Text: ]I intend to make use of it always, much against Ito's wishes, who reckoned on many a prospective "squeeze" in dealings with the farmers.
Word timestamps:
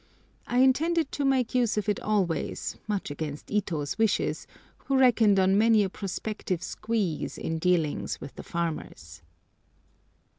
]I 0.47 0.61
intend 0.61 1.11
to 1.11 1.23
make 1.25 1.53
use 1.53 1.77
of 1.77 1.87
it 1.87 1.99
always, 1.99 2.75
much 2.87 3.11
against 3.11 3.51
Ito's 3.51 3.99
wishes, 3.99 4.47
who 4.85 4.97
reckoned 4.97 5.37
on 5.39 5.59
many 5.59 5.83
a 5.83 5.89
prospective 5.89 6.63
"squeeze" 6.63 7.37
in 7.37 7.59
dealings 7.59 8.19
with 8.19 8.33
the 8.35 8.41
farmers. 8.41 9.21